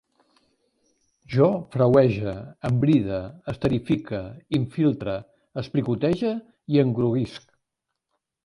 [1.33, 2.33] Jo frauege,
[2.71, 3.19] embride,
[3.53, 4.23] esterifique,
[4.61, 5.17] infiltre,
[5.65, 6.33] explicotege
[6.75, 7.47] i engroguisc